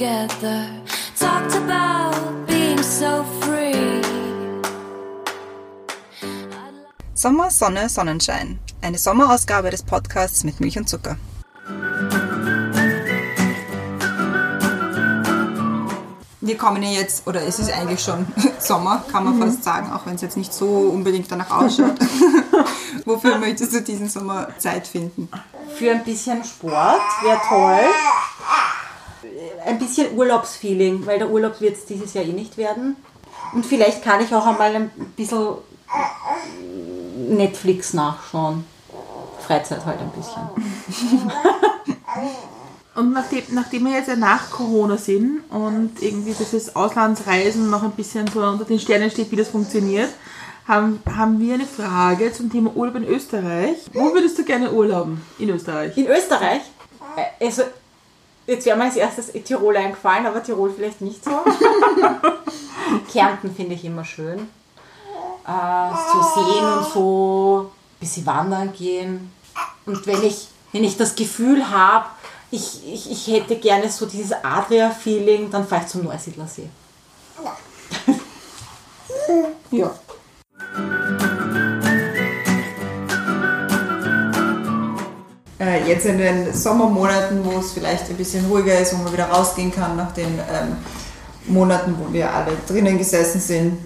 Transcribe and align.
together 0.00 0.66
talked 1.14 1.54
about 1.56 2.46
being 2.46 2.82
so 2.82 3.22
free. 3.42 4.00
Sommer, 7.14 7.50
Sonne, 7.50 7.88
Sonnenschein. 7.90 8.58
Eine 8.80 8.96
Sommerausgabe 8.96 9.70
des 9.70 9.82
Podcasts 9.82 10.42
mit 10.44 10.58
Milch 10.58 10.78
und 10.78 10.88
Zucker. 10.88 11.18
wir 16.50 16.58
kommen 16.58 16.82
ja 16.82 16.90
jetzt, 16.90 17.28
oder 17.28 17.46
es 17.46 17.60
ist 17.60 17.70
eigentlich 17.72 18.02
schon 18.02 18.26
Sommer, 18.58 19.04
kann 19.12 19.24
man 19.24 19.36
mhm. 19.36 19.42
fast 19.42 19.62
sagen, 19.62 19.92
auch 19.92 20.04
wenn 20.04 20.16
es 20.16 20.20
jetzt 20.20 20.36
nicht 20.36 20.52
so 20.52 20.66
unbedingt 20.66 21.30
danach 21.30 21.50
ausschaut. 21.50 21.94
Wofür 23.04 23.38
möchtest 23.38 23.72
du 23.72 23.80
diesen 23.80 24.08
Sommer 24.08 24.48
Zeit 24.58 24.88
finden? 24.88 25.28
Für 25.76 25.92
ein 25.92 26.02
bisschen 26.02 26.42
Sport 26.42 27.00
wäre 27.22 27.40
toll. 27.48 27.88
Ein 29.64 29.78
bisschen 29.78 30.16
Urlaubsfeeling, 30.16 31.06
weil 31.06 31.18
der 31.18 31.30
Urlaub 31.30 31.60
wird 31.60 31.76
es 31.76 31.86
dieses 31.86 32.14
Jahr 32.14 32.24
eh 32.24 32.32
nicht 32.32 32.56
werden. 32.56 32.96
Und 33.52 33.66
vielleicht 33.66 34.02
kann 34.02 34.22
ich 34.22 34.34
auch 34.34 34.46
einmal 34.46 34.74
ein 34.74 34.90
bisschen 35.16 35.54
Netflix 37.28 37.94
nachschauen. 37.94 38.64
Freizeit 39.46 39.84
halt 39.84 39.98
ein 40.00 40.10
bisschen. 40.10 40.42
Und 42.94 43.12
nachdem, 43.12 43.42
nachdem 43.52 43.86
wir 43.86 43.92
jetzt 43.92 44.08
ja 44.08 44.16
nach 44.16 44.50
Corona 44.50 44.96
sind 44.96 45.42
und 45.48 46.02
irgendwie 46.02 46.34
dieses 46.38 46.74
Auslandsreisen 46.74 47.70
noch 47.70 47.84
ein 47.84 47.92
bisschen 47.92 48.26
so 48.26 48.40
unter 48.40 48.64
den 48.64 48.80
Sternen 48.80 49.10
steht, 49.10 49.30
wie 49.30 49.36
das 49.36 49.48
funktioniert, 49.48 50.10
haben, 50.66 51.00
haben 51.16 51.40
wir 51.40 51.54
eine 51.54 51.66
Frage 51.66 52.32
zum 52.32 52.50
Thema 52.50 52.74
Urlaub 52.74 52.96
in 52.96 53.04
Österreich. 53.04 53.76
Wo 53.92 54.12
würdest 54.12 54.38
du 54.38 54.44
gerne 54.44 54.72
urlauben 54.72 55.22
in 55.38 55.50
Österreich? 55.50 55.96
In 55.96 56.08
Österreich, 56.08 56.62
äh, 57.16 57.44
also 57.44 57.62
jetzt 58.50 58.66
wäre 58.66 58.76
mir 58.76 58.84
als 58.84 58.96
erstes 58.96 59.32
Tirol 59.44 59.76
eingefallen, 59.76 60.26
aber 60.26 60.42
Tirol 60.42 60.70
vielleicht 60.70 61.00
nicht 61.00 61.24
so. 61.24 61.30
Kärnten 63.12 63.54
finde 63.54 63.74
ich 63.74 63.84
immer 63.84 64.04
schön. 64.04 64.48
Äh, 65.46 65.90
so 66.12 66.42
sehen 66.42 66.72
und 66.72 66.84
so, 66.92 67.70
ein 67.70 68.00
bisschen 68.00 68.26
wandern 68.26 68.72
gehen. 68.72 69.32
Und 69.86 70.06
wenn 70.06 70.22
ich, 70.22 70.48
wenn 70.72 70.84
ich 70.84 70.96
das 70.96 71.14
Gefühl 71.14 71.70
habe, 71.70 72.06
ich, 72.50 72.80
ich, 72.86 73.10
ich 73.10 73.26
hätte 73.28 73.56
gerne 73.56 73.88
so 73.88 74.06
dieses 74.06 74.32
Adria-Feeling, 74.32 75.50
dann 75.50 75.66
fahre 75.66 75.82
ich 75.82 75.88
zum 75.88 76.04
Neusiedlersee. 76.04 76.68
ja. 79.70 79.94
Äh, 85.60 85.86
jetzt 85.86 86.06
in 86.06 86.16
den 86.16 86.54
Sommermonaten, 86.54 87.44
wo 87.44 87.58
es 87.58 87.72
vielleicht 87.72 88.08
ein 88.08 88.16
bisschen 88.16 88.46
ruhiger 88.46 88.80
ist, 88.80 88.94
wo 88.94 89.02
man 89.02 89.12
wieder 89.12 89.26
rausgehen 89.26 89.70
kann 89.70 89.94
nach 89.94 90.12
den 90.12 90.38
ähm, 90.38 90.76
Monaten, 91.46 91.94
wo 91.98 92.10
wir 92.10 92.32
alle 92.32 92.52
drinnen 92.66 92.96
gesessen 92.96 93.40
sind, 93.40 93.78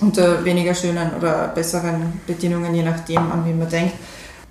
unter 0.00 0.44
weniger 0.44 0.72
schönen 0.72 1.12
oder 1.14 1.48
besseren 1.48 2.20
Bedingungen, 2.26 2.72
je 2.74 2.84
nachdem, 2.84 3.30
an 3.30 3.44
wie 3.44 3.52
man 3.52 3.68
denkt. 3.68 3.94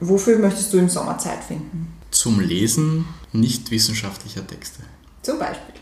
Wofür 0.02 0.38
möchtest 0.38 0.74
du 0.74 0.80
im 0.80 0.90
Sommer 0.90 1.18
Zeit 1.18 1.44
finden? 1.46 1.94
Zum 2.12 2.42
Lesen 2.42 3.06
nicht 3.32 3.72
wissenschaftlicher 3.72 4.46
Texte. 4.46 4.84
Zum 5.22 5.40
Beispiel. 5.40 5.76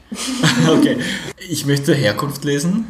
okay. 0.78 0.98
Ich 1.50 1.66
möchte 1.66 1.96
Herkunft 1.96 2.44
lesen. 2.44 2.86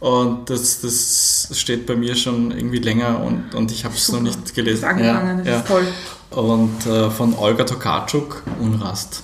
Und 0.00 0.50
das, 0.50 0.80
das 0.80 1.31
steht 1.60 1.86
bei 1.86 1.96
mir 1.96 2.14
schon 2.16 2.50
irgendwie 2.50 2.78
länger 2.78 3.20
und, 3.20 3.54
und 3.54 3.70
ich 3.72 3.84
habe 3.84 3.94
es 3.94 4.10
noch 4.12 4.20
nicht 4.20 4.54
gelesen. 4.54 4.78
Ist 4.78 4.84
angefangen, 4.84 5.38
das 5.38 5.46
Ja, 5.46 5.56
ist 5.58 5.66
toll. 5.66 5.86
Und 6.30 6.86
äh, 6.86 7.10
von 7.10 7.34
Olga 7.34 7.64
Tokarczuk, 7.64 8.42
Unrast. 8.60 9.22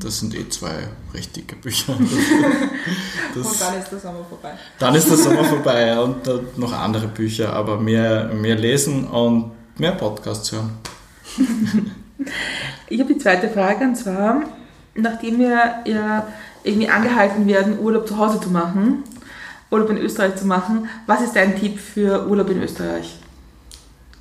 Das 0.00 0.18
sind 0.18 0.34
eh 0.34 0.48
zwei 0.48 0.88
recht 1.14 1.36
dicke 1.36 1.54
Bücher. 1.56 1.94
Das, 3.34 3.46
Und 3.46 3.60
dann 3.60 3.78
ist 3.78 3.92
der 3.92 4.00
Sommer 4.00 4.24
vorbei. 4.28 4.50
dann 4.80 4.94
ist 4.96 5.08
der 5.08 5.16
Sommer 5.16 5.44
vorbei 5.44 5.86
ja, 5.86 6.00
und 6.00 6.26
äh, 6.26 6.40
noch 6.56 6.72
andere 6.72 7.06
Bücher, 7.06 7.52
aber 7.52 7.78
mehr, 7.78 8.24
mehr 8.34 8.56
lesen 8.56 9.04
und 9.06 9.52
mehr 9.78 9.92
Podcasts 9.92 10.50
hören. 10.50 10.70
Ich 12.88 13.00
habe 13.00 13.14
die 13.14 13.18
zweite 13.20 13.48
Frage 13.48 13.84
und 13.84 13.94
zwar, 13.96 14.42
nachdem 14.94 15.38
wir 15.38 15.76
ja 15.86 16.26
irgendwie 16.64 16.88
angehalten 16.88 17.46
werden, 17.46 17.78
Urlaub 17.78 18.06
zu 18.08 18.18
Hause 18.18 18.40
zu 18.40 18.50
machen, 18.50 19.04
Urlaub 19.70 19.90
in 19.90 19.98
Österreich 19.98 20.36
zu 20.36 20.46
machen, 20.46 20.88
was 21.06 21.22
ist 21.22 21.36
dein 21.36 21.58
Tipp 21.58 21.78
für 21.78 22.26
Urlaub 22.26 22.50
in 22.50 22.62
Österreich? 22.62 23.18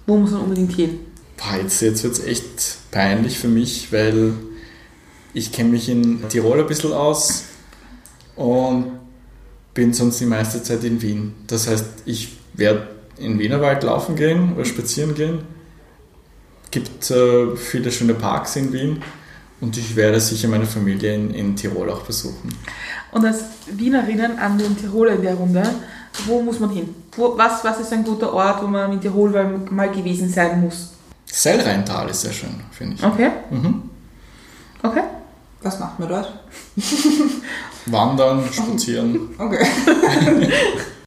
Wo 0.06 0.18
muss 0.18 0.32
man 0.32 0.42
unbedingt 0.42 0.74
hin? 0.74 1.00
Boah, 1.38 1.58
jetzt 1.62 1.82
jetzt 1.82 2.04
wird 2.04 2.14
es 2.14 2.24
echt 2.24 2.78
peinlich 2.92 3.40
für 3.40 3.48
mich, 3.48 3.92
weil 3.92 4.34
ich 5.34 5.52
kenne 5.52 5.70
mich 5.70 5.90
in 5.90 6.28
Tirol 6.28 6.60
ein 6.60 6.68
bisschen 6.68 6.94
aus 6.94 7.46
und 8.36 8.92
bin 9.74 9.94
sonst 9.94 10.20
die 10.20 10.26
meiste 10.26 10.62
Zeit 10.62 10.84
in 10.84 11.02
Wien. 11.02 11.34
Das 11.48 11.68
heißt, 11.68 11.86
ich 12.06 12.38
werde 12.54 12.88
in 13.18 13.40
Wienerwald 13.40 13.84
laufen 13.84 14.16
gehen 14.16 14.54
oder 14.56 14.66
spazieren 14.66 15.16
gehen. 15.16 15.40
gibt 16.72 17.10
äh, 17.12 17.56
viele 17.56 17.92
schöne 17.92 18.14
Parks 18.14 18.56
in 18.56 18.74
Wien 18.74 19.02
und 19.62 19.78
ich 19.78 19.96
werde 19.96 20.20
sicher 20.20 20.48
meine 20.48 20.66
Familie 20.66 21.16
in, 21.16 21.32
in 21.32 21.56
Tirol 21.56 21.90
auch 21.90 22.02
besuchen. 22.04 22.50
Und 23.12 23.26
als 23.26 23.44
Wienerinnen 23.68 24.38
an 24.40 24.58
den 24.58 24.78
Tiroler 24.78 25.14
in 25.14 25.22
der 25.24 25.34
Runde, 25.36 25.64
wo 26.26 26.42
muss 26.42 26.60
man 26.60 26.70
hin? 26.72 26.94
Wo, 27.16 27.38
was, 27.38 27.64
was 27.64 27.80
ist 27.80 27.92
ein 27.94 28.04
guter 28.04 28.32
Ort, 28.34 28.62
wo 28.64 28.68
man 28.68 28.92
in 28.94 29.02
Tirol 29.02 29.30
mal 29.70 29.90
gewesen 29.92 30.30
sein 30.30 30.62
muss? 30.62 30.90
Sellrheintal 31.26 32.10
ist 32.10 32.22
sehr 32.22 32.32
schön, 32.34 32.56
finde 32.72 32.96
ich. 32.96 33.04
Okay, 33.04 33.30
Mhm. 33.52 33.84
okay. 34.84 35.04
Was 35.62 35.78
macht 35.80 36.00
man 36.00 36.08
dort? 36.10 36.32
Wandern, 37.88 38.44
spazieren. 38.52 39.30
Okay. 39.38 39.66